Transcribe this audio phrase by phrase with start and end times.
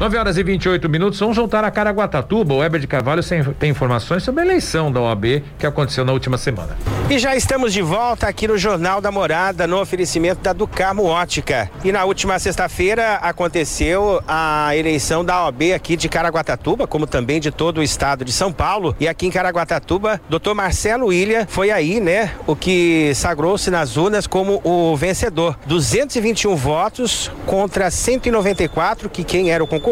[0.00, 2.54] 9 horas e 28 minutos, vamos voltar a Caraguatatuba.
[2.54, 3.22] O Weber de Carvalho
[3.58, 6.74] tem informações sobre a eleição da OAB que aconteceu na última semana.
[7.10, 11.70] E já estamos de volta aqui no Jornal da Morada, no oferecimento da Ducarmo Ótica.
[11.84, 17.50] E na última sexta-feira aconteceu a eleição da OAB aqui de Caraguatatuba, como também de
[17.50, 18.96] todo o estado de São Paulo.
[18.98, 24.26] E aqui em Caraguatatuba, doutor Marcelo Ilha foi aí, né, o que sagrou-se nas urnas
[24.26, 25.58] como o vencedor.
[25.66, 29.89] 221 votos contra 194, que quem era o concorrente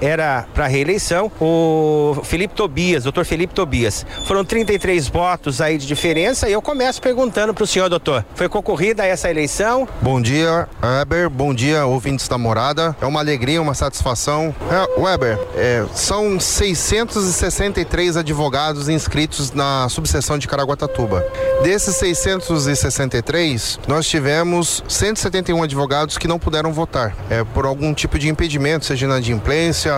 [0.00, 4.04] era para reeleição, o Felipe Tobias, doutor Felipe Tobias.
[4.26, 8.48] Foram 33 votos aí de diferença e eu começo perguntando para o senhor, doutor, foi
[8.48, 9.88] concorrida essa eleição?
[10.02, 12.94] Bom dia, Weber, bom dia, ouvintes da morada.
[13.00, 14.54] É uma alegria, uma satisfação.
[14.70, 21.24] É, Weber, é, são 663 advogados inscritos na subseção de Caraguatatuba.
[21.62, 28.28] Desses 663, nós tivemos 171 advogados que não puderam votar é, por algum tipo de
[28.28, 29.37] impedimento, seja inadimplência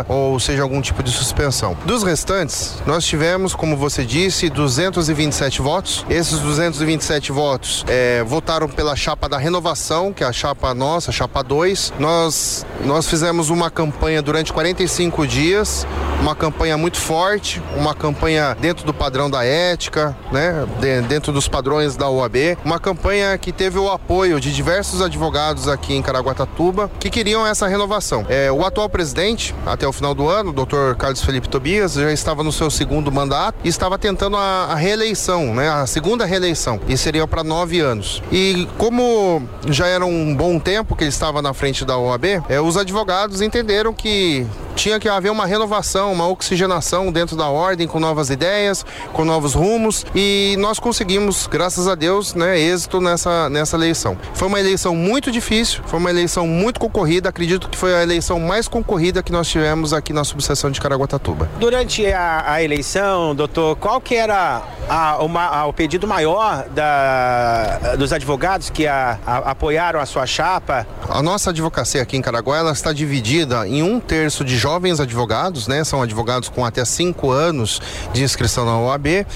[0.08, 1.76] ou seja algum tipo de suspensão.
[1.84, 6.04] Dos restantes, nós tivemos, como você disse, 227 votos.
[6.08, 11.12] Esses 227 votos é, votaram pela chapa da renovação, que é a chapa nossa, a
[11.12, 11.94] chapa 2.
[11.98, 15.86] Nós, nós fizemos uma campanha durante 45 dias,
[16.20, 20.66] uma campanha muito forte, uma campanha dentro do padrão da ética, né,
[21.08, 25.94] dentro dos padrões da OAB, uma campanha que teve o apoio de diversos advogados aqui
[25.94, 28.26] em Caraguatatuba que queriam essa renovação.
[28.28, 29.29] É, o atual presidente,
[29.66, 33.10] até o final do ano, o doutor Carlos Felipe Tobias, já estava no seu segundo
[33.10, 37.80] mandato e estava tentando a, a reeleição, né, a segunda reeleição, e seria para nove
[37.80, 38.22] anos.
[38.32, 42.60] E como já era um bom tempo que ele estava na frente da OAB, é,
[42.60, 48.00] os advogados entenderam que tinha que haver uma renovação, uma oxigenação dentro da ordem, com
[48.00, 53.76] novas ideias, com novos rumos, e nós conseguimos, graças a Deus, né, êxito nessa, nessa
[53.76, 54.16] eleição.
[54.34, 58.38] Foi uma eleição muito difícil, foi uma eleição muito concorrida, acredito que foi a eleição
[58.40, 61.48] mais concorrida que nós tivemos aqui na subseção de Caraguatatuba.
[61.58, 67.96] Durante a, a eleição, doutor, qual que era a, uma, a, o pedido maior da,
[67.98, 70.86] dos advogados que apoiaram a sua chapa?
[71.08, 75.66] A nossa advocacia aqui em Caraguá, ela está dividida em um terço de jovens advogados,
[75.66, 75.82] né?
[75.82, 77.80] São advogados com até cinco anos
[78.12, 79.26] de inscrição na OAB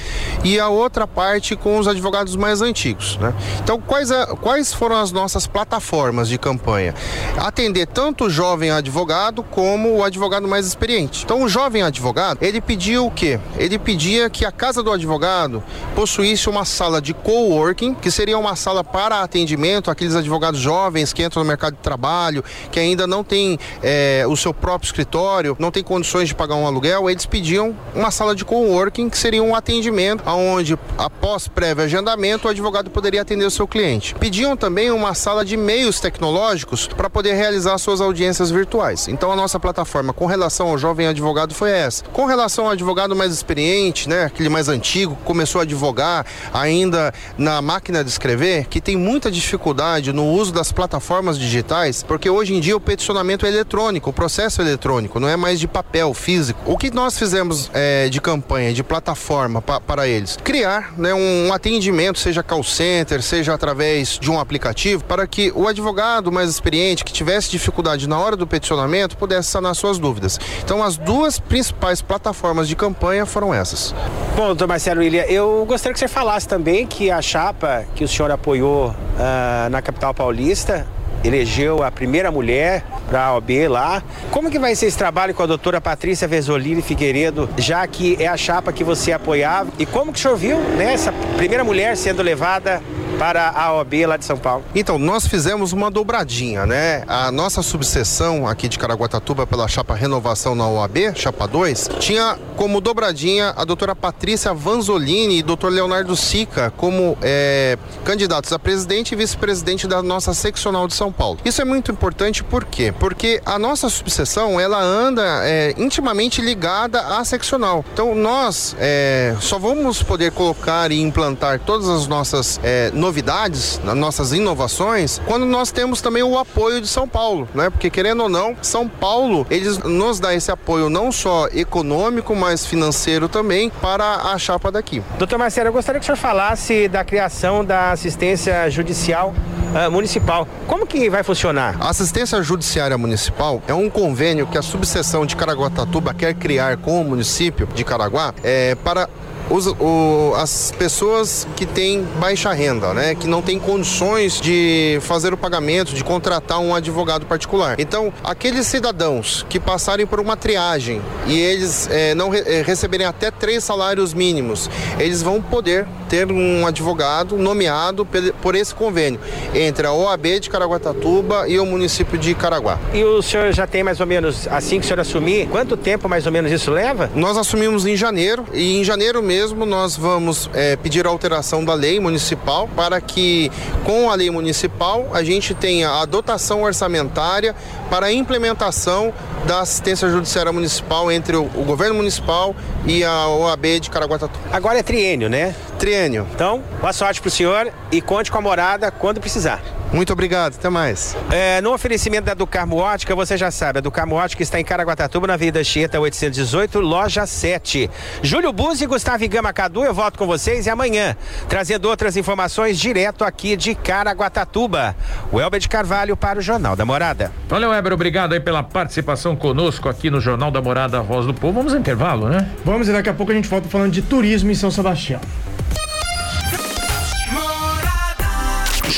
[0.45, 3.33] e a outra parte com os advogados mais antigos, né?
[3.62, 6.95] Então, quais, a, quais foram as nossas plataformas de campanha?
[7.39, 11.25] Atender tanto o jovem advogado como o advogado mais experiente.
[11.25, 13.41] Então, o jovem advogado, ele pediu o quê?
[13.56, 15.62] Ele pedia que a casa do advogado
[15.95, 21.25] possuísse uma sala de coworking, que seria uma sala para atendimento àqueles advogados jovens que
[21.25, 25.56] entram no mercado de trabalho, que ainda não tem é, o seu próprio escritório escritório,
[25.60, 29.42] não tem condições de pagar um aluguel, eles pediam uma sala de coworking, que seria
[29.42, 34.14] um atendimento onde, após prévio agendamento, o advogado poderia atender o seu cliente.
[34.16, 39.06] Pediam também uma sala de meios tecnológicos para poder realizar suas audiências virtuais.
[39.06, 42.02] Então a nossa plataforma com relação ao jovem advogado foi essa.
[42.06, 47.62] Com relação ao advogado mais experiente, né, aquele mais antigo, começou a advogar ainda na
[47.62, 52.60] máquina de escrever, que tem muita dificuldade no uso das plataformas digitais, porque hoje em
[52.60, 56.12] dia o peticionamento é eletrônico, o processo é eletrônico eletrônico, não é mais de papel
[56.15, 56.60] físico.
[56.65, 60.37] O que nós fizemos é, de campanha, de plataforma pa, para eles?
[60.42, 65.53] Criar né, um, um atendimento, seja call center, seja através de um aplicativo, para que
[65.54, 70.38] o advogado mais experiente, que tivesse dificuldade na hora do peticionamento, pudesse sanar suas dúvidas.
[70.64, 73.94] Então, as duas principais plataformas de campanha foram essas.
[74.37, 78.09] Bom, doutor Marcelo Ilha, eu gostaria que você falasse também que a chapa que o
[78.09, 80.87] senhor apoiou uh, na capital paulista
[81.25, 84.03] elegeu a primeira mulher para a OB lá.
[84.31, 88.29] Como que vai ser esse trabalho com a doutora Patrícia Vesolini Figueiredo, já que é
[88.29, 89.71] a chapa que você apoiava?
[89.79, 92.83] E como que senhor viu né, essa primeira mulher sendo levada
[93.19, 94.64] para a OAB lá de São Paulo?
[94.75, 97.02] Então, nós fizemos uma dobradinha, né?
[97.06, 102.81] A nossa subseção aqui de Caraguatatuba pela chapa Renovação na OAB, chapa 2, tinha como
[102.81, 109.17] dobradinha a doutora Patrícia Vanzolini e doutor Leonardo Sica como é, candidatos a presidente e
[109.17, 111.38] vice-presidente da nossa seccional de São Paulo.
[111.44, 112.93] Isso é muito importante por quê?
[112.99, 117.84] Porque a nossa subseção, ela anda é, intimamente ligada à seccional.
[117.93, 123.95] Então, nós é, só vamos poder colocar e implantar todas as nossas é, novidades, nas
[123.95, 127.69] nossas inovações, quando nós temos também o apoio de São Paulo, né?
[127.69, 132.65] Porque querendo ou não, São Paulo, eles nos dá esse apoio não só econômico, mas
[132.65, 135.03] financeiro também para a chapa daqui.
[135.19, 139.35] Doutor Marcelo, eu gostaria que o senhor falasse da criação da assistência judicial
[139.75, 140.49] uh, municipal.
[140.67, 141.77] Como que vai funcionar?
[141.81, 147.03] A assistência judiciária municipal é um convênio que a subseção de Caraguatatuba quer criar com
[147.03, 149.11] o município de Caraguá é, para
[149.50, 153.14] os, o, as pessoas que têm baixa renda, né?
[153.14, 157.79] Que não têm condições de fazer o pagamento, de contratar um advogado particular.
[157.79, 163.06] Então, aqueles cidadãos que passarem por uma triagem e eles é, não re, é, receberem
[163.06, 168.06] até três salários mínimos, eles vão poder ter um advogado nomeado
[168.41, 169.20] por esse convênio
[169.55, 172.79] entre a OAB de Caraguatatuba e o município de Caraguá.
[172.93, 176.08] E o senhor já tem mais ou menos, assim que o senhor assumir, quanto tempo
[176.08, 177.11] mais ou menos isso leva?
[177.14, 179.33] Nós assumimos em janeiro e em janeiro mesmo
[179.66, 183.50] nós vamos é, pedir a alteração da lei municipal para que
[183.84, 187.54] com a lei municipal a gente tenha a dotação orçamentária
[187.90, 189.12] para a implementação
[189.46, 192.54] da assistência judiciária municipal entre o, o governo municipal
[192.86, 194.44] e a OAB de Caraguatatuba.
[194.52, 195.54] Agora é triênio, né?
[195.78, 196.26] Triênio.
[196.34, 199.74] Então, boa sorte pro senhor e conte com a morada quando precisar.
[199.94, 201.17] Muito obrigado, até mais.
[201.31, 205.29] É, no oferecimento da Ducarmo Ótica, você já sabe, a Ducarmo Ótica está em Caraguatatuba,
[205.29, 207.88] na Avenida Chieta 818, loja 7.
[208.20, 211.17] Júlio Buzzi e Gustavo Gama Cadu, eu volto com vocês e amanhã,
[211.49, 214.96] trazendo outras informações direto aqui de Caraguatatuba.
[215.31, 217.31] O Elber de Carvalho para o Jornal da Morada.
[217.49, 221.52] Valeu, Elber, obrigado aí pela participação conosco aqui no Jornal da Morada, Voz do Povo.
[221.52, 222.50] Vamos ao intervalo, né?
[222.64, 225.20] Vamos e daqui a pouco a gente volta falando de turismo em São Sebastião.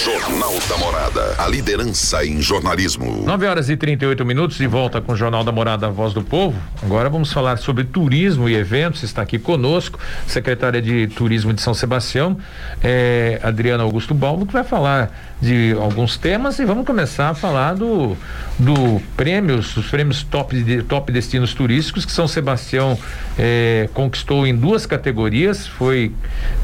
[0.05, 1.35] Jornal da Morada.
[1.39, 3.23] A liderança em jornalismo.
[3.25, 6.23] 9 horas e 38 minutos, de volta com o Jornal da Morada, a Voz do
[6.23, 6.61] Povo.
[6.83, 9.03] Agora vamos falar sobre turismo e eventos.
[9.03, 12.37] Está aqui conosco, secretária de Turismo de São Sebastião,
[12.85, 15.11] é, Adriana Augusto Balbo, que vai falar
[15.41, 18.17] de alguns temas e vamos começar a falar do,
[18.59, 22.99] do prêmios, dos prêmios top, de, top destinos turísticos que São Sebastião
[23.39, 26.13] é, conquistou em duas categorias, foi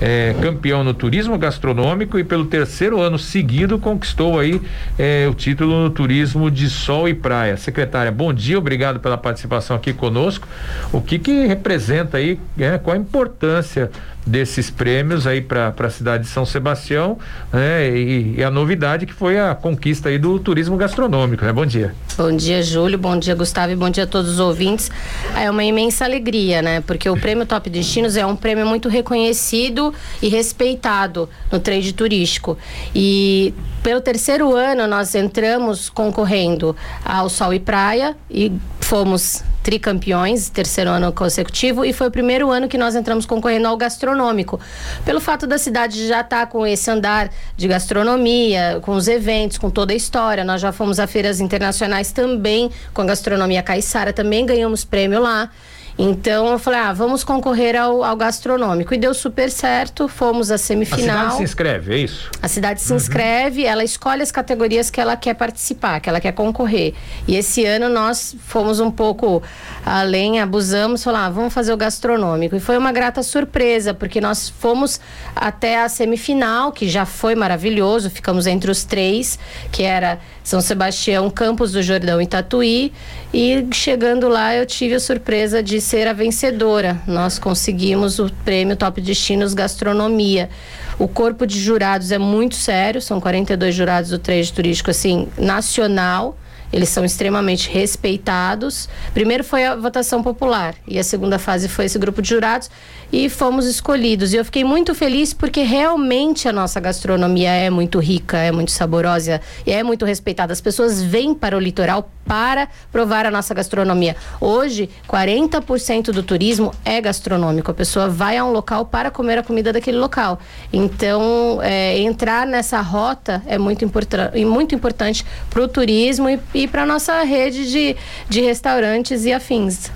[0.00, 4.60] é, campeão no turismo gastronômico e pelo terceiro ano seguido conquistou aí
[4.98, 7.56] é, o título no turismo de sol e praia.
[7.56, 10.46] Secretária, bom dia, obrigado pela participação aqui conosco.
[10.92, 13.90] O que que representa aí, é, qual a importância
[14.26, 17.18] desses prêmios aí para a cidade de São Sebastião,
[17.52, 17.88] né?
[17.90, 21.52] E, e, a novidade que foi a conquista aí do turismo gastronômico, né?
[21.52, 21.94] Bom dia.
[22.16, 24.90] Bom dia, Júlio, bom dia, Gustavo e bom dia a todos os ouvintes.
[25.36, 26.80] É uma imensa alegria, né?
[26.80, 32.56] Porque o prêmio Top Destinos é um prêmio muito reconhecido e respeitado no trade turístico.
[32.94, 33.52] E
[33.82, 41.12] pelo terceiro ano nós entramos concorrendo ao Sol e Praia e fomos tricampeões, terceiro ano
[41.12, 44.60] consecutivo, e foi o primeiro ano que nós entramos concorrendo ao gastronômico.
[45.04, 49.58] Pelo fato da cidade já estar tá com esse andar de gastronomia, com os eventos,
[49.58, 50.44] com toda a história.
[50.44, 55.50] Nós já fomos a feiras internacionais também, com a gastronomia caiçara, também ganhamos prêmio lá.
[55.98, 58.94] Então eu falei, ah, vamos concorrer ao, ao gastronômico.
[58.94, 61.00] E deu super certo, fomos à semifinal.
[61.00, 62.30] A cidade se inscreve, é isso?
[62.40, 62.96] A cidade se uhum.
[62.96, 66.94] inscreve, ela escolhe as categorias que ela quer participar, que ela quer concorrer.
[67.28, 69.42] E esse ano nós fomos um pouco
[69.84, 72.56] além, abusamos, falar, ah, vamos fazer o gastronômico.
[72.56, 75.00] E foi uma grata surpresa, porque nós fomos
[75.36, 79.38] até a semifinal, que já foi maravilhoso, ficamos entre os três,
[79.70, 82.92] que era São Sebastião, Campos do Jordão e Tatuí.
[83.32, 87.00] E chegando lá, eu tive a surpresa de ser a vencedora.
[87.06, 90.50] Nós conseguimos o prêmio Top Destinos Gastronomia.
[90.98, 96.36] O corpo de jurados é muito sério, são 42 jurados do trade turístico assim nacional.
[96.72, 98.88] Eles são extremamente respeitados.
[99.12, 102.70] Primeiro foi a votação popular e a segunda fase foi esse grupo de jurados
[103.12, 104.32] e fomos escolhidos.
[104.32, 108.70] E eu fiquei muito feliz porque realmente a nossa gastronomia é muito rica, é muito
[108.70, 110.52] saborosa e é muito respeitada.
[110.52, 114.16] As pessoas vêm para o litoral para provar a nossa gastronomia.
[114.40, 117.70] Hoje, 40% do turismo é gastronômico.
[117.70, 120.38] A pessoa vai a um local para comer a comida daquele local.
[120.72, 126.68] Então, é, entrar nessa rota é muito, importan muito importante para o turismo e, e
[126.68, 127.96] para a nossa rede de,
[128.28, 129.90] de restaurantes e afins.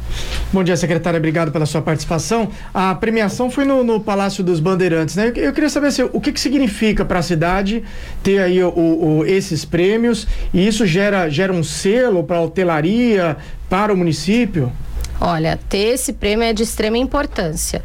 [0.53, 1.19] Bom dia, secretária.
[1.19, 2.49] Obrigado pela sua participação.
[2.73, 5.33] A premiação foi no, no Palácio dos Bandeirantes, né?
[5.37, 7.85] Eu, eu queria saber assim, o que, que significa para a cidade
[8.21, 13.37] ter aí o, o, esses prêmios e isso gera, gera um selo para a hotelaria,
[13.71, 14.73] para o município?
[15.21, 17.81] Olha, ter esse prêmio é de extrema importância.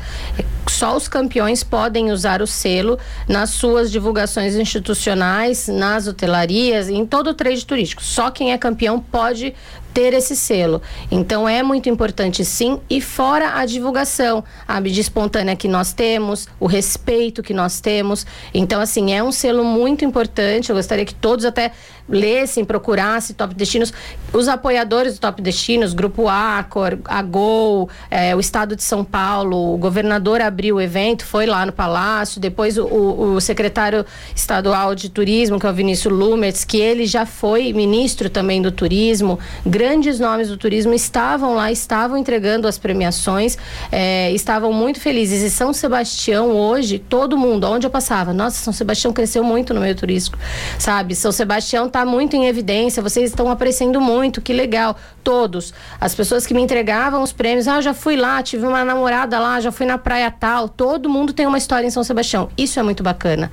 [0.67, 2.97] Só os campeões podem usar o selo
[3.27, 8.03] nas suas divulgações institucionais, nas hotelarias, em todo o trade turístico.
[8.03, 9.53] Só quem é campeão pode
[9.93, 10.81] ter esse selo.
[11.09, 16.47] Então é muito importante sim, e fora a divulgação, a mídia espontânea que nós temos,
[16.59, 18.25] o respeito que nós temos.
[18.53, 20.69] Então, assim, é um selo muito importante.
[20.69, 21.71] Eu gostaria que todos até
[22.11, 23.93] lessem, procurassem Top Destinos.
[24.33, 29.73] Os apoiadores do Top Destinos, Grupo Acor, a Gol, é, o Estado de São Paulo,
[29.73, 34.05] o governador abrir o evento, foi lá no Palácio, depois o, o, secretário
[34.35, 38.71] estadual de turismo, que é o Vinícius Lumertz, que ele já foi ministro também do
[38.71, 39.39] turismo,
[39.81, 43.57] grandes nomes do turismo estavam lá, estavam entregando as premiações,
[43.91, 45.41] é, estavam muito felizes.
[45.41, 49.81] E São Sebastião hoje, todo mundo, onde eu passava, nossa, São Sebastião cresceu muito no
[49.81, 50.37] meio turístico,
[50.77, 51.15] sabe?
[51.15, 54.95] São Sebastião está muito em evidência, vocês estão aparecendo muito, que legal.
[55.23, 55.73] Todos.
[55.99, 59.39] As pessoas que me entregavam os prêmios, ah, eu já fui lá, tive uma namorada
[59.39, 60.67] lá, já fui na praia tal.
[60.69, 62.49] Todo mundo tem uma história em São Sebastião.
[62.57, 63.51] Isso é muito bacana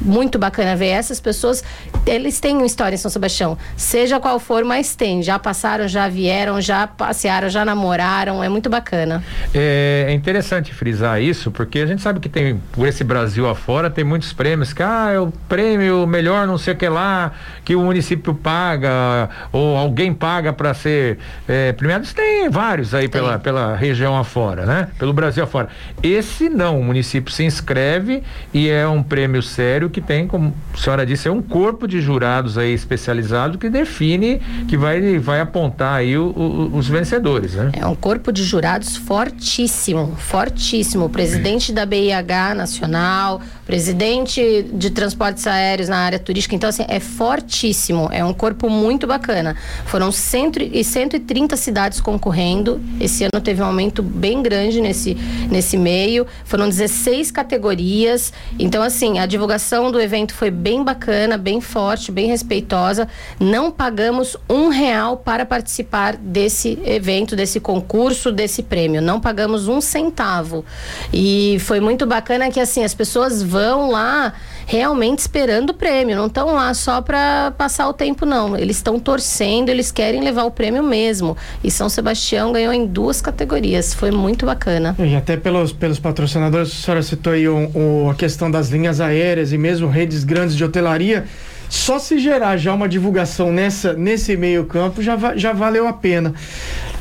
[0.00, 1.62] muito bacana ver essas pessoas.
[2.06, 5.22] Eles têm uma história em São Sebastião, seja qual for, mas tem.
[5.22, 8.42] Já passaram, já vieram, já passearam, já namoraram.
[8.42, 9.22] É muito bacana.
[9.54, 13.90] É, é interessante frisar isso, porque a gente sabe que tem, por esse Brasil afora,
[13.90, 17.32] tem muitos prêmios que, ah, é o prêmio melhor não sei o que lá,
[17.64, 22.06] que o município paga, ou alguém paga para ser é, premiado.
[22.14, 24.88] Tem vários aí pela, pela região afora, né?
[24.98, 25.68] Pelo Brasil afora.
[26.02, 30.76] Esse não, o município se inscreve e é um prêmio sério que tem, como a
[30.76, 35.96] senhora disse, é um corpo de jurados aí especializado que define, que vai, vai apontar
[35.96, 37.70] aí o, o, os vencedores, né?
[37.72, 41.06] É um corpo de jurados fortíssimo, fortíssimo.
[41.06, 46.54] O presidente da BIH nacional, presidente de transportes aéreos na área turística.
[46.54, 48.08] Então, assim, é fortíssimo.
[48.10, 49.54] É um corpo muito bacana.
[49.84, 52.80] Foram cento e 130 cidades concorrendo.
[52.98, 55.14] Esse ano teve um aumento bem grande nesse,
[55.50, 56.26] nesse meio.
[56.44, 58.32] Foram 16 categorias.
[58.58, 63.08] Então, assim, a divulgação do evento foi bem bacana, bem forte, bem respeitosa.
[63.38, 69.00] Não pagamos um real para participar desse evento, desse concurso, desse prêmio.
[69.00, 70.64] Não pagamos um centavo.
[71.12, 74.34] E foi muito bacana que, assim, as pessoas vão lá
[74.68, 78.54] realmente esperando o prêmio, não estão lá só para passar o tempo, não.
[78.54, 81.34] Eles estão torcendo, eles querem levar o prêmio mesmo.
[81.64, 84.94] E São Sebastião ganhou em duas categorias, foi muito bacana.
[84.98, 89.00] E até pelos, pelos patrocinadores, a senhora citou aí o, o, a questão das linhas
[89.00, 91.24] aéreas e mesmo redes grandes de hotelaria.
[91.70, 96.34] Só se gerar já uma divulgação nessa, nesse meio campo já, já valeu a pena.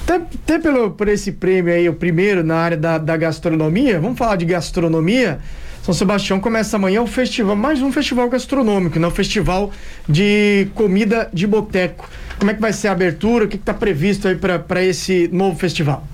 [0.08, 4.18] Até, até pelo, por esse prêmio aí, o primeiro na área da, da gastronomia, vamos
[4.18, 5.40] falar de gastronomia.
[5.84, 9.06] São Sebastião começa amanhã o festival, mais um festival gastronômico, né?
[9.06, 9.70] O festival
[10.08, 12.10] de comida de boteco.
[12.40, 13.44] Como é que vai ser a abertura?
[13.44, 16.08] O que está previsto aí para esse novo festival?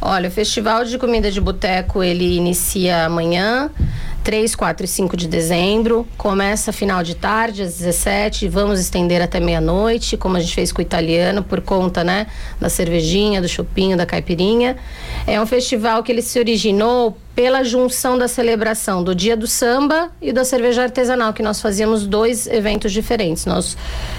[0.00, 3.70] Olha, o Festival de Comida de Boteco, ele inicia amanhã,
[4.22, 6.06] 3, 4 e 5 de dezembro.
[6.16, 10.80] Começa final de tarde, às 17 vamos estender até meia-noite, como a gente fez com
[10.80, 12.26] o italiano, por conta, né,
[12.60, 14.76] da cervejinha, do chopinho, da caipirinha.
[15.26, 20.10] É um festival que ele se originou pela junção da celebração do Dia do Samba
[20.20, 23.46] e da cerveja artesanal, que nós fazíamos dois eventos diferentes.
[23.46, 23.76] Nós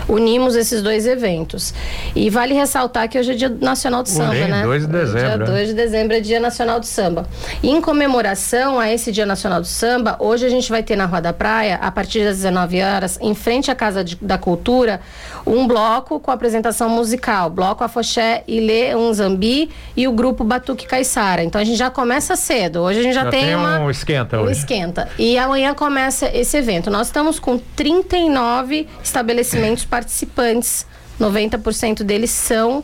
[0.10, 1.74] unimos esses dois eventos.
[2.16, 4.64] E vale ressaltar que hoje é Dia Nacional do Samba, Unem, né?
[4.64, 5.20] 2 de dezembro.
[5.20, 7.28] Dia 2 de dezembro é Dia Nacional do Samba.
[7.62, 11.06] E em comemoração a esse Dia Nacional do Samba, hoje a gente vai ter na
[11.06, 15.02] Rua da Praia, a partir das 19 horas, em frente à Casa de, da Cultura,
[15.46, 20.88] um bloco com apresentação musical, bloco Afoxé e Lê um Zambi e o grupo Batuque
[20.88, 21.44] Caiçara.
[21.44, 22.80] Então a gente já começa cedo.
[22.82, 24.60] Hoje gente já, já tem, tem uma, um esquenta um hoje.
[24.60, 25.10] esquenta.
[25.18, 26.90] E amanhã começa esse evento.
[26.90, 30.86] Nós estamos com 39 estabelecimentos participantes.
[31.20, 32.84] 90% deles são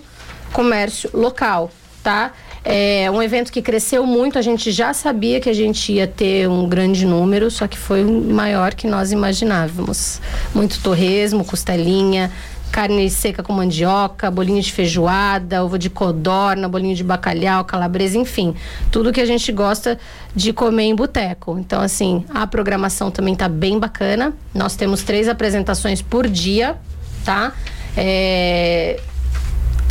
[0.54, 1.72] comércio local,
[2.04, 2.32] tá?
[2.64, 6.48] É um evento que cresceu muito, a gente já sabia que a gente ia ter
[6.48, 10.20] um grande número, só que foi maior que nós imaginávamos.
[10.54, 12.30] Muito torresmo, costelinha,
[12.72, 18.56] carne seca com mandioca, bolinho de feijoada, ovo de codorna, bolinho de bacalhau, calabresa, enfim,
[18.92, 20.00] tudo que a gente gosta
[20.36, 21.58] de comer em boteco.
[21.60, 24.34] Então, assim, a programação também tá bem bacana.
[24.54, 26.78] Nós temos três apresentações por dia,
[27.26, 27.54] tá?
[27.98, 29.00] É...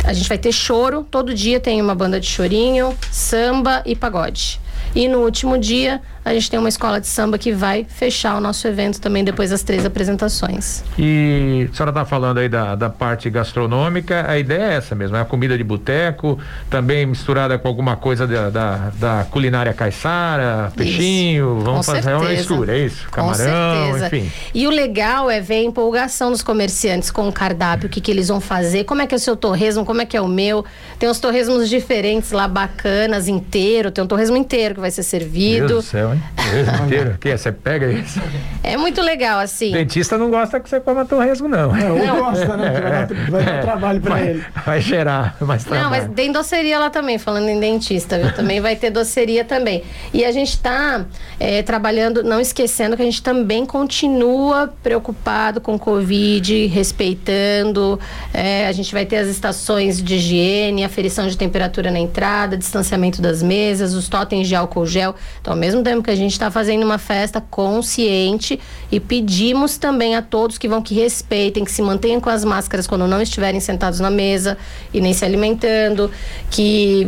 [0.05, 4.59] A gente vai ter choro, todo dia tem uma banda de chorinho, samba e pagode.
[4.95, 8.41] E no último dia, a gente tem uma escola de samba que vai fechar o
[8.41, 10.83] nosso evento também depois das três apresentações.
[10.97, 15.15] E a senhora está falando aí da, da parte gastronômica, a ideia é essa mesmo,
[15.15, 20.71] é a comida de boteco, também misturada com alguma coisa da, da, da culinária caiçara,
[20.75, 21.65] peixinho, isso.
[21.65, 22.23] vamos com fazer certeza.
[22.23, 23.09] uma mistura, é isso?
[23.09, 24.31] Camarão, enfim.
[24.53, 28.11] E o legal é ver a empolgação dos comerciantes com o cardápio, o que, que
[28.11, 30.27] eles vão fazer, como é que é o seu torresmo, como é que é o
[30.27, 30.65] meu.
[30.97, 35.59] Tem uns torresmos diferentes lá, bacanas, inteiro, tem um torresmo inteiro que vai ser servido.
[35.59, 36.21] Meu Deus do céu, hein?
[36.35, 37.17] Torresmo inteiro.
[37.19, 38.19] que Você pega isso?
[38.63, 39.71] É muito legal, assim.
[39.71, 41.75] Dentista não gosta que você coma torresmo, não.
[41.75, 42.71] É, ou gosta, né?
[42.79, 44.45] vai, dar, vai dar trabalho pra vai, ele.
[44.65, 45.83] Vai gerar mais trabalho.
[45.83, 48.33] Não, mas tem doceria lá também, falando em dentista, viu?
[48.33, 49.83] Também vai ter doceria também.
[50.13, 51.05] E a gente tá
[51.39, 57.99] é, trabalhando, não esquecendo que a gente também continua preocupado com Covid, respeitando.
[58.33, 63.21] É, a gente vai ter as estações de higiene, aferição de temperatura na entrada, distanciamento
[63.21, 65.15] das mesas, os totens de álcool álcool gel.
[65.41, 68.59] Então, ao mesmo tempo que a gente está fazendo uma festa consciente
[68.91, 72.87] e pedimos também a todos que vão que respeitem, que se mantenham com as máscaras
[72.87, 74.57] quando não estiverem sentados na mesa
[74.93, 76.11] e nem se alimentando,
[76.49, 77.07] que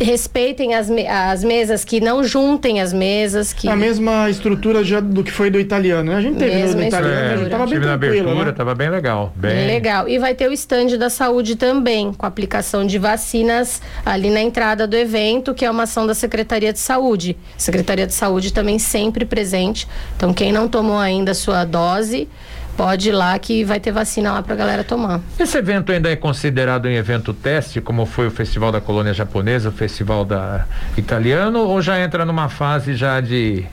[0.00, 3.52] respeitem as, me as mesas, que não juntem as mesas.
[3.52, 3.68] Que...
[3.68, 6.10] A mesma estrutura já do que foi do italiano.
[6.10, 6.16] né?
[6.16, 8.52] A gente teve no do italiano, É, a gente tava bem na tranquilo, abertura, né?
[8.52, 9.32] tava bem legal.
[9.36, 9.66] Bem...
[9.66, 10.08] Legal.
[10.08, 14.86] E vai ter o stand da saúde também, com aplicação de vacinas ali na entrada
[14.86, 17.36] do evento, que é uma ação da Secretaria de Saúde.
[17.56, 19.86] Secretaria de Saúde também sempre presente.
[20.16, 22.28] Então, quem não tomou ainda a sua dose,
[22.76, 25.20] pode ir lá que vai ter vacina lá pra galera tomar.
[25.38, 29.68] Esse evento ainda é considerado um evento teste, como foi o Festival da Colônia Japonesa,
[29.68, 33.64] o Festival da Italiano, ou já entra numa fase já de,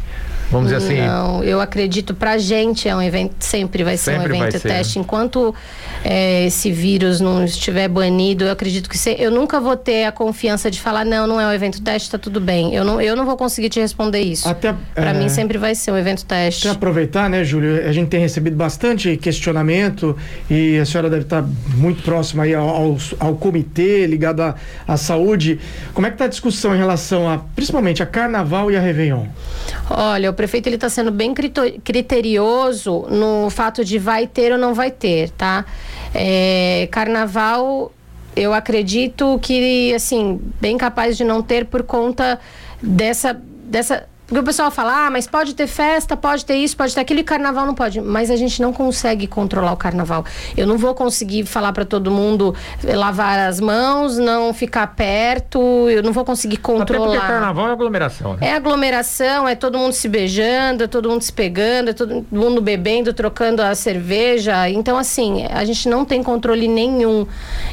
[0.52, 4.34] vamos dizer assim, Não, eu acredito pra gente é um evento, sempre vai ser Sempre
[4.34, 5.00] um evento ser, teste.
[5.00, 5.54] Enquanto
[6.04, 10.12] é, esse vírus não estiver banido, eu acredito que se, eu nunca vou ter a
[10.12, 12.74] confiança de falar, não, não é um evento teste, tá tudo bem.
[12.74, 14.48] Eu não, eu não vou conseguir te responder isso.
[14.48, 16.68] Até, Pra é, mim sempre vai ser um evento teste.
[16.68, 17.88] Até aproveitar, né, Júlio?
[17.88, 20.16] A gente tem recebido bastante questionamento
[20.50, 21.44] e a senhora deve estar
[21.76, 24.56] muito próxima aí ao, ao, ao comitê ligado à,
[24.88, 25.60] à saúde.
[25.94, 29.26] Como é que está a discussão em relação a, principalmente, a Carnaval e a Réveillon?
[29.90, 34.74] Olha, o prefeito ele está sendo bem criterioso no fato de vai ter ou não
[34.74, 35.66] vai ter, tá?
[36.16, 37.92] É, carnaval,
[38.38, 42.40] eu acredito que, assim, bem capaz de não ter por conta
[42.82, 43.34] dessa,
[43.66, 47.02] dessa porque o pessoal fala, ah, mas pode ter festa, pode ter isso, pode ter
[47.02, 48.00] aquilo, e carnaval não pode.
[48.00, 50.24] Mas a gente não consegue controlar o carnaval.
[50.56, 52.54] Eu não vou conseguir falar para todo mundo
[52.86, 55.60] eh, lavar as mãos, não ficar perto,
[55.90, 57.06] eu não vou conseguir até controlar.
[57.08, 58.48] porque carnaval é aglomeração, né?
[58.50, 62.62] É aglomeração, é todo mundo se beijando, é todo mundo se pegando, é todo mundo
[62.62, 64.70] bebendo, trocando a cerveja.
[64.70, 67.26] Então, assim, a gente não tem controle nenhum.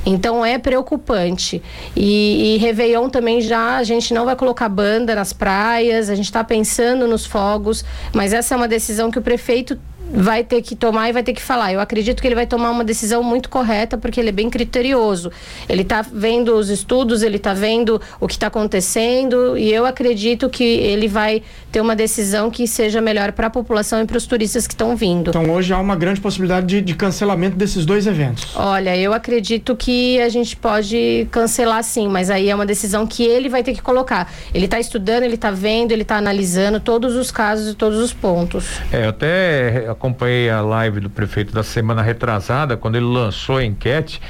[0.06, 1.62] Então, é preocupante.
[1.94, 6.24] E, e Réveillon também já, a gente não vai colocar banda nas praias, a gente
[6.24, 7.84] está pensando nos fogos,
[8.14, 9.78] mas essa é uma decisão que o prefeito
[10.16, 11.72] vai ter que tomar e vai ter que falar.
[11.72, 15.30] Eu acredito que ele vai tomar uma decisão muito correta, porque ele é bem criterioso.
[15.68, 20.48] Ele está vendo os estudos, ele está vendo o que está acontecendo, e eu acredito
[20.48, 24.26] que ele vai ter uma decisão que seja melhor para a população e para os
[24.26, 25.30] turistas que estão vindo.
[25.30, 28.56] Então hoje há uma grande possibilidade de, de cancelamento desses dois eventos.
[28.56, 33.22] Olha, eu acredito que a gente pode cancelar sim, mas aí é uma decisão que
[33.22, 34.32] ele vai ter que colocar.
[34.54, 38.12] Ele está estudando, ele está vendo, ele está analisando todos os casos e todos os
[38.12, 38.80] pontos.
[38.90, 43.64] É, eu até acompanhei a live do prefeito da semana retrasada, quando ele lançou a
[43.64, 44.20] enquete,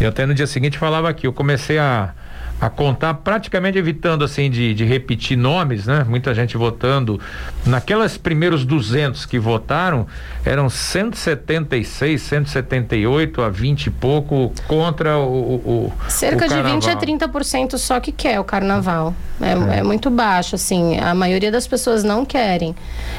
[0.00, 2.12] e até no dia seguinte falava aqui, eu comecei a,
[2.60, 6.04] a contar, praticamente evitando assim de, de repetir nomes, né?
[6.08, 7.20] Muita gente votando.
[7.64, 10.06] Naquelas primeiros 200 que votaram,
[10.44, 15.54] eram 176, 178 a 20 e pouco contra o.
[15.54, 17.30] o Cerca o de 20 a carnaval.
[17.30, 19.14] 30% só que quer o carnaval.
[19.40, 20.98] É, é muito baixo, assim.
[20.98, 22.74] A maioria das pessoas não querem.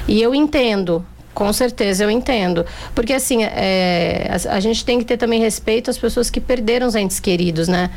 [0.07, 1.05] E eu entendo.
[1.33, 2.65] Com certeza, eu entendo.
[2.93, 6.87] Porque, assim, é, a, a gente tem que ter também respeito às pessoas que perderam
[6.87, 7.89] os entes queridos, né?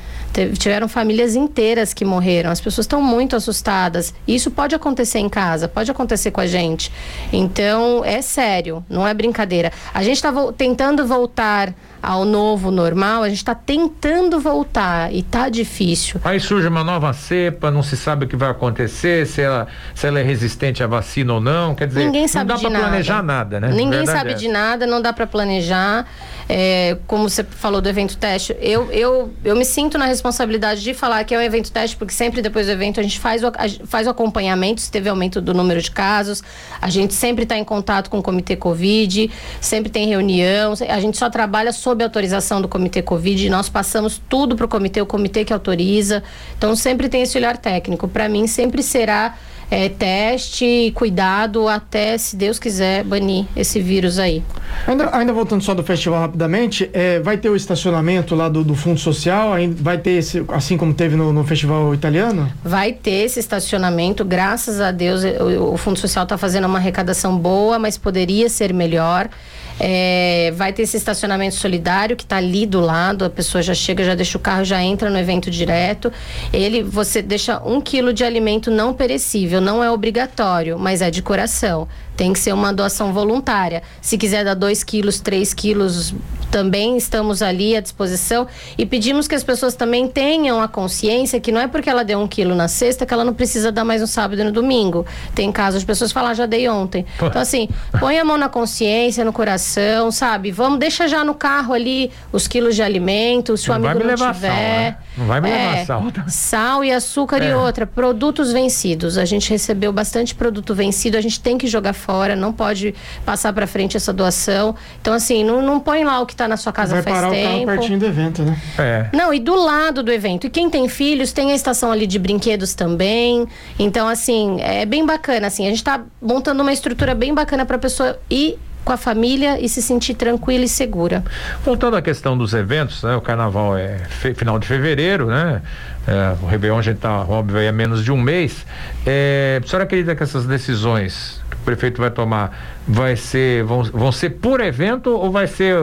[0.59, 2.51] Tiveram famílias inteiras que morreram.
[2.51, 4.15] As pessoas estão muito assustadas.
[4.27, 6.93] Isso pode acontecer em casa, pode acontecer com a gente.
[7.33, 9.73] Então, é sério, não é brincadeira.
[9.93, 15.49] A gente está tentando voltar ao novo normal, a gente está tentando voltar e tá
[15.49, 16.21] difícil.
[16.25, 20.07] Aí surge uma nova cepa, não se sabe o que vai acontecer, se ela, se
[20.07, 21.75] ela é resistente à vacina ou não.
[21.75, 23.69] Quer dizer, Ninguém sabe não dá para planejar nada, né?
[23.69, 26.07] Ninguém Verdade sabe é de nada, não dá para planejar.
[26.49, 30.93] É, como você falou do evento teste, eu, eu, eu me sinto na responsabilidade de
[30.93, 33.49] falar que é um evento teste, porque sempre depois do evento a gente faz o,
[33.49, 36.43] a faz o acompanhamento, se teve aumento do número de casos,
[36.81, 39.31] a gente sempre está em contato com o Comitê Covid,
[39.61, 44.55] sempre tem reunião, a gente só trabalha sob autorização do Comitê Covid, nós passamos tudo
[44.55, 46.23] para o comitê, o comitê que autoriza,
[46.57, 48.07] então sempre tem esse olhar técnico.
[48.07, 49.37] Para mim, sempre será
[49.71, 54.43] é, teste e cuidado até, se Deus quiser, banir esse vírus aí.
[54.87, 58.75] Ainda, ainda voltando só do festival rapidamente, é, vai ter o estacionamento lá do, do
[58.75, 62.51] Fundo Social, vai ter esse, assim como teve no, no festival italiano?
[62.63, 67.37] Vai ter esse estacionamento, graças a Deus, o, o Fundo Social está fazendo uma arrecadação
[67.39, 69.29] boa, mas poderia ser melhor.
[69.79, 74.05] É, vai ter esse estacionamento solidário que está ali do lado, a pessoa já chega,
[74.05, 76.13] já deixa o carro, já entra no evento direto.
[76.53, 81.23] Ele, você deixa um quilo de alimento não perecível, não é obrigatório, mas é de
[81.23, 81.89] coração.
[82.17, 83.83] Tem que ser uma doação voluntária.
[84.01, 86.15] Se quiser dar dois quilos, três quilos,
[86.51, 88.47] também estamos ali à disposição
[88.79, 92.21] e pedimos que as pessoas também tenham a consciência que não é porque ela deu
[92.21, 95.05] um quilo na sexta que ela não precisa dar mais no sábado e no domingo.
[95.35, 97.05] Tem casos de pessoas falar, ah, já dei ontem.
[97.21, 100.53] Então, assim, põe a mão na consciência, no coração, sabe?
[100.53, 104.33] Vamos, deixa já no carro ali os quilos de alimento, se o amigo não levar
[104.35, 104.49] tiver.
[104.49, 104.97] sal, né?
[105.19, 106.05] Não vai me levar É, sal.
[106.29, 107.57] Sal e açúcar e É.
[107.57, 107.87] outra.
[107.87, 109.19] Produtos vencidos.
[109.19, 113.53] A gente recebeu bastante produto vencido, a gente tem que jogar fora, não pode passar
[113.53, 114.75] para frente essa doação.
[115.01, 117.29] Então, assim, não, não põe lá o que está na sua casa Vai faz parar
[117.29, 117.67] o carro tempo.
[117.67, 118.57] pertinho do evento, né?
[118.79, 119.09] É.
[119.13, 120.47] Não, e do lado do evento.
[120.47, 123.47] E quem tem filhos, tem a estação ali de brinquedos também.
[123.79, 125.47] Então, assim, é bem bacana.
[125.47, 128.97] Assim, a gente tá montando uma estrutura bem bacana para a pessoa ir com a
[128.97, 131.25] família e se sentir tranquila e segura.
[131.65, 133.17] Voltando à questão dos eventos, né?
[133.17, 133.99] O carnaval é
[134.35, 135.63] final de fevereiro, né?
[136.07, 138.67] É, o Réveillon a gente tá, óbvio, é menos de um mês.
[139.07, 143.83] É, a senhora acredita que essas decisões que o prefeito vai tomar vai ser, vão,
[143.85, 145.77] vão ser por evento ou vai ser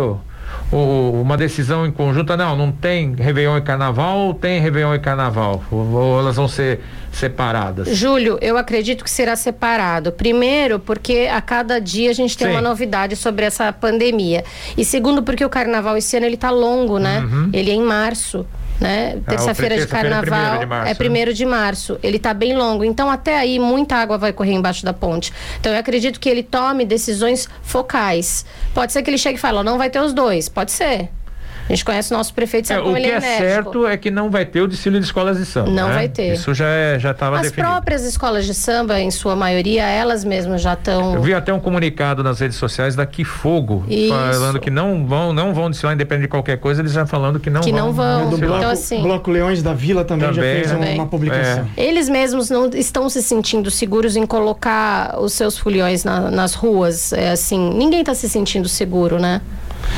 [0.71, 2.35] o- uma decisão em conjunta?
[2.37, 5.63] Não, não tem Réveillon e Carnaval ou tem Réveillon e Carnaval?
[5.71, 6.79] Ou, ou elas vão ser
[7.11, 7.89] separadas?
[7.95, 10.11] Júlio, eu acredito que será separado.
[10.11, 12.53] Primeiro, porque a cada dia a gente tem Sim.
[12.53, 14.43] uma novidade sobre essa pandemia.
[14.77, 17.23] E segundo, porque o carnaval esse ano ele tá longo, né?
[17.53, 18.45] Ele é em março.
[18.81, 19.19] Né?
[19.27, 19.87] Terça-feira de Uhum.
[19.87, 20.93] terça-feira é carnaval primeiro de é né?
[20.95, 21.99] primeiro de março.
[22.01, 22.83] Ele tá bem longo.
[22.83, 25.31] Então, até aí, muita água vai correr embaixo da ponte.
[25.59, 28.43] Então, eu acredito que ele tome decisões focais.
[28.73, 30.49] Pode ser que ele chegue e fale, não vai ter os dois.
[30.49, 31.09] Pode ser.
[31.67, 33.43] A gente conhece o nosso prefeito, É, sabe o como que ele é, é enérgico.
[33.43, 35.69] certo é que não vai ter o desfile de escolas de samba.
[35.69, 35.93] Não né?
[35.93, 36.33] vai ter.
[36.33, 37.69] Isso já é, já estava As definido.
[37.71, 41.15] próprias escolas de samba, em sua maioria, elas mesmas já estão.
[41.15, 44.09] Eu vi até um comunicado nas redes sociais da Que Fogo, Isso.
[44.13, 47.49] falando que não vão, não vão desfilar, independente de qualquer coisa, eles já falando que
[47.49, 47.79] não Que vão.
[47.87, 48.29] não vão.
[48.29, 50.95] Do Então, bloco, assim- bloco Leões da Vila também, Também, já fez também.
[50.95, 51.67] uma publicação.
[51.77, 57.13] Eles mesmos não estão se sentindo seguros em colocar os seus foliões na- nas ruas.
[57.13, 59.41] É assim, ninguém está se sentindo seguro, né?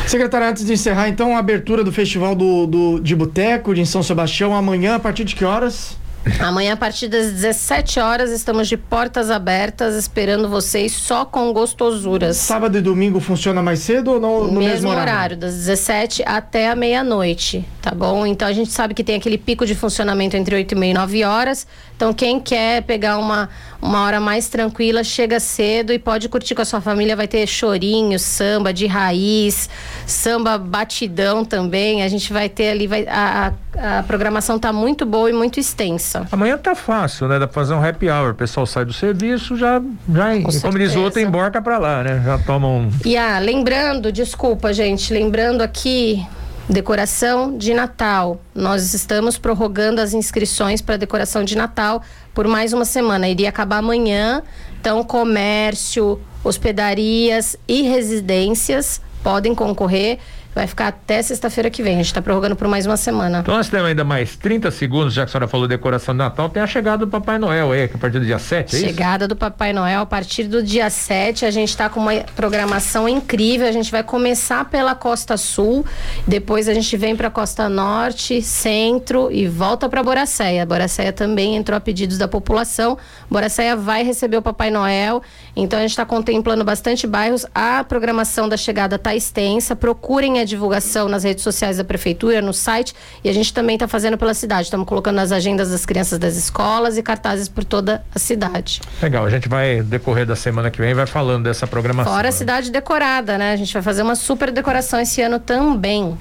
[0.07, 4.03] Secretário, antes de encerrar, então, a abertura do Festival do, do- de Boteco de São
[4.03, 5.97] Sebastião, amanhã, a partir de que horas?
[6.39, 12.37] Amanhã, a partir das 17 horas, estamos de portas abertas, esperando vocês só com gostosuras.
[12.37, 15.35] Sábado e domingo funciona mais cedo ou no, no mesmo, horário?
[15.35, 18.25] das 17 até a meia-noite, tá bom?
[18.25, 20.93] Então a gente sabe que tem aquele pico de funcionamento entre 8 e meia e
[20.93, 21.67] 9 horas.
[22.03, 23.47] Então quem quer pegar uma,
[23.81, 27.15] uma hora mais tranquila, chega cedo e pode curtir com a sua família.
[27.15, 29.69] Vai ter chorinho, samba de raiz,
[30.05, 32.03] samba batidão também.
[32.03, 35.61] A gente vai ter ali, vai, a, a, a programação tá muito boa e muito
[35.61, 36.27] extensa.
[36.29, 37.39] Amanhã tá fácil, né?
[37.39, 38.31] Dá pra fazer um happy hour.
[38.31, 39.81] O pessoal sai do serviço, já,
[40.13, 42.21] já Com como diz o outro, emborca pra lá, né?
[42.25, 42.91] Já tomam um.
[43.05, 46.27] E ah, lembrando, desculpa, gente, lembrando aqui
[46.69, 48.41] decoração de Natal.
[48.55, 52.01] Nós estamos prorrogando as inscrições para decoração de Natal
[52.33, 53.27] por mais uma semana.
[53.27, 54.41] Iria acabar amanhã.
[54.79, 60.19] Então, comércio, hospedarias e residências podem concorrer.
[60.53, 61.93] Vai ficar até sexta-feira que vem.
[61.93, 63.39] A gente está prorrogando por mais uma semana.
[63.39, 66.49] Então nós temos ainda mais 30 segundos, já que a senhora falou decoração de Natal,
[66.49, 68.87] tem a chegada do Papai Noel aí, que a partir do dia 7, é isso?
[68.87, 71.45] Chegada do Papai Noel a partir do dia 7.
[71.45, 73.67] A gente está com uma programação incrível.
[73.67, 75.85] A gente vai começar pela Costa Sul,
[76.27, 80.65] depois a gente vem para Costa Norte, Centro e volta para Boracéia.
[80.65, 82.97] Boracéia também entrou a pedidos da população.
[83.29, 85.21] Boracéia vai receber o Papai Noel.
[85.55, 87.45] Então a gente está contemplando bastante bairros.
[87.53, 89.75] A programação da chegada está extensa.
[89.75, 92.93] Procurem a divulgação nas redes sociais da prefeitura, no site.
[93.23, 94.63] E a gente também está fazendo pela cidade.
[94.63, 98.81] Estamos colocando nas agendas das crianças das escolas e cartazes por toda a cidade.
[99.01, 102.11] Legal, a gente vai, decorrer da semana que vem, vai falando dessa programação.
[102.11, 102.37] Fora a né?
[102.37, 103.53] cidade decorada, né?
[103.53, 106.17] A gente vai fazer uma super decoração esse ano também.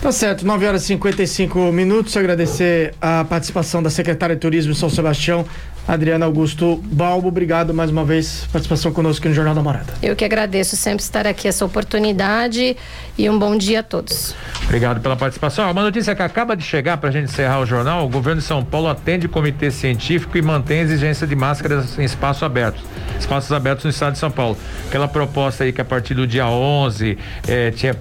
[0.00, 2.16] Tá certo, 9 horas e 55 minutos.
[2.16, 5.46] Agradecer a participação da secretária de Turismo São Sebastião,
[5.86, 7.28] Adriana Augusto Balbo.
[7.28, 9.92] Obrigado mais uma vez pela participação conosco aqui no Jornal da Morada.
[10.02, 12.76] Eu que agradeço sempre estar aqui, essa oportunidade
[13.18, 14.34] e um bom dia a todos.
[14.64, 15.70] Obrigado pela participação.
[15.70, 18.46] Uma notícia que acaba de chegar para a gente encerrar o jornal: o governo de
[18.46, 22.82] São Paulo atende comitê científico e mantém a exigência de máscaras em espaços abertos,
[23.18, 24.56] espaços abertos no estado de São Paulo.
[24.88, 27.18] Aquela proposta aí que a partir do dia 11
[27.48, 27.96] eh, tinha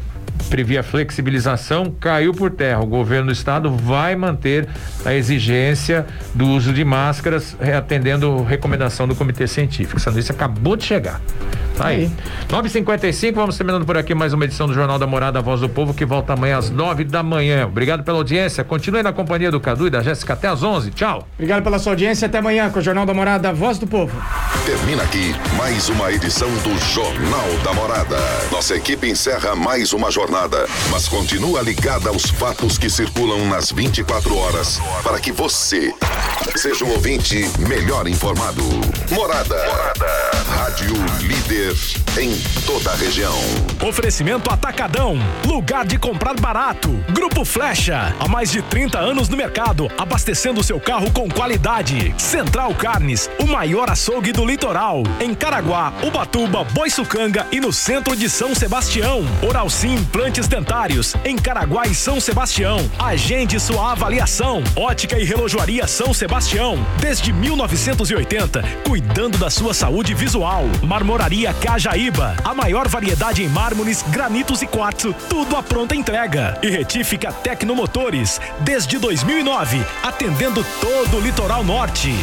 [0.49, 2.81] previa flexibilização caiu por terra.
[2.81, 4.67] O governo do estado vai manter
[5.05, 9.97] a exigência do uso de máscaras, atendendo recomendação do comitê científico.
[9.97, 11.21] Essa notícia acabou de chegar.
[11.77, 12.11] Tá aí.
[12.49, 15.69] 9h55, vamos terminando por aqui mais uma edição do Jornal da Morada, a Voz do
[15.69, 17.65] Povo, que volta amanhã às 9 da manhã.
[17.65, 18.63] Obrigado pela audiência.
[18.63, 20.91] Continue na companhia do Cadu e da Jéssica até às 11.
[20.91, 21.27] Tchau.
[21.35, 22.27] Obrigado pela sua audiência.
[22.27, 24.21] Até amanhã com o Jornal da Morada, Voz do Povo.
[24.65, 28.17] Termina aqui mais uma edição do Jornal da Morada.
[28.51, 34.37] Nossa equipe encerra mais uma jornada, mas continua ligada aos fatos que circulam nas 24
[34.37, 35.93] horas para que você
[36.55, 38.63] seja um ouvinte melhor informado.
[39.11, 39.55] Morada.
[39.55, 40.31] Morada.
[40.47, 41.75] Rádio líder
[42.19, 42.33] em
[42.65, 43.35] toda a região.
[43.85, 45.17] Oferecimento Atacadão.
[45.45, 46.89] Lugar de comprar barato.
[47.11, 48.15] Grupo Flecha.
[48.19, 52.13] Há mais de 30 anos no mercado, abastecendo seu carro com qualidade.
[52.17, 53.29] Central Carnes.
[53.39, 55.03] O maior açougue do litoral.
[55.19, 59.25] Em Caraguá, Ubatuba, Boiçucanga e no centro de São Sebastião.
[59.41, 61.15] Oral Sim Implantes Dentários.
[61.25, 62.77] Em Caraguá e São Sebastião.
[62.99, 64.63] Agende sua avaliação.
[64.75, 66.77] Ótica e relojoaria São Sebastião.
[66.99, 70.65] Desde 1980, cuidando da sua saúde visual.
[70.83, 72.35] Marmoraria Cajaíba.
[72.43, 75.11] A maior variedade em mármores, granitos e quartzo.
[75.27, 76.55] Tudo à pronta entrega.
[76.61, 78.39] E retífica Tecnomotores.
[78.59, 82.13] Desde 2009, atendendo todo o litoral norte.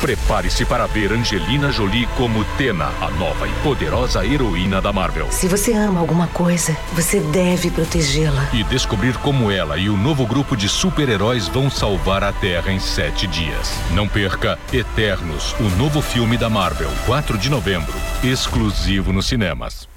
[0.00, 5.26] Prepare-se para ver Angelina Jolie como Tena, a nova e poderosa heroína da Marvel.
[5.32, 8.48] Se você ama alguma coisa, você deve protegê-la.
[8.52, 12.78] E descobrir como ela e o novo grupo de super-heróis vão salvar a Terra em
[12.78, 13.72] sete dias.
[13.90, 19.88] Não perca Eternos, o novo filme da Marvel, 4 de novembro, exclusivo nos cinemas.